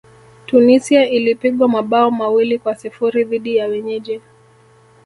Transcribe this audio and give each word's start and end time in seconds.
tunisia 0.45 1.05
ilipigwa 1.09 1.67
mabao 1.67 2.11
mawili 2.11 2.59
kwa 2.59 2.75
sifuri 2.75 3.23
dhidi 3.23 3.55
ya 3.57 3.67
wenyeji 3.67 4.21